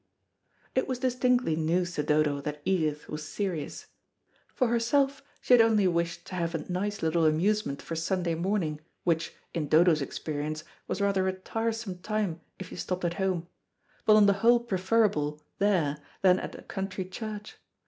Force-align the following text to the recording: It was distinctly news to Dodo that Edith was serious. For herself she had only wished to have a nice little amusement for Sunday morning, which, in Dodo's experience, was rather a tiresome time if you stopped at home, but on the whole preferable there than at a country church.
It 0.73 0.87
was 0.87 0.97
distinctly 0.97 1.55
news 1.55 1.93
to 1.93 2.01
Dodo 2.01 2.41
that 2.41 2.63
Edith 2.65 3.07
was 3.07 3.23
serious. 3.23 3.85
For 4.47 4.67
herself 4.67 5.21
she 5.41 5.53
had 5.53 5.61
only 5.61 5.87
wished 5.87 6.25
to 6.25 6.33
have 6.35 6.55
a 6.55 6.67
nice 6.71 7.03
little 7.03 7.23
amusement 7.27 7.83
for 7.83 7.95
Sunday 7.95 8.33
morning, 8.33 8.81
which, 9.03 9.35
in 9.53 9.67
Dodo's 9.67 10.01
experience, 10.01 10.63
was 10.87 11.01
rather 11.01 11.27
a 11.27 11.33
tiresome 11.33 11.99
time 11.99 12.41
if 12.57 12.71
you 12.71 12.77
stopped 12.77 13.05
at 13.05 13.13
home, 13.21 13.47
but 14.03 14.15
on 14.15 14.25
the 14.25 14.33
whole 14.41 14.59
preferable 14.61 15.39
there 15.59 15.99
than 16.23 16.39
at 16.39 16.55
a 16.57 16.63
country 16.63 17.05
church. 17.05 17.57